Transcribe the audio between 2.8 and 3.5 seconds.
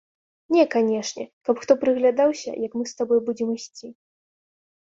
мы з табой будзем